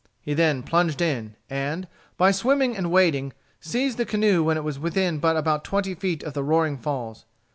[0.19, 4.79] He then plunged in, and, by swimming and wading, seized the canoe when it was
[4.79, 7.25] within but about twenty feet of the roaring falls.